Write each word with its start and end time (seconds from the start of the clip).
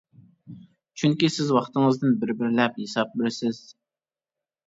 چۈنكى 1.01 1.27
سىز 1.33 1.51
ۋاقتىڭىزدىن 1.57 2.17
بىر-بىرلەپ 2.23 2.79
ھېساب 2.85 3.13
بېرىسىز. 3.21 3.59